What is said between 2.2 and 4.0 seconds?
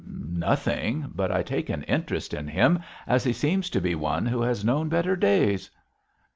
in him as he seems to be